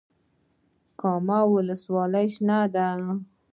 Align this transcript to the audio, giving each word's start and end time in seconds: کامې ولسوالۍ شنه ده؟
کامې 0.99 1.39
ولسوالۍ 1.53 2.27
شنه 2.33 2.57
ده؟ 2.73 2.85